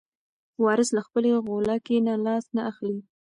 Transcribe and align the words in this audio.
وارث 0.63 0.89
له 0.97 1.01
خپلې 1.07 1.29
غولکې 1.45 1.97
نه 2.07 2.13
لاس 2.25 2.45
نه 2.55 2.61
اخلي. 2.71 2.99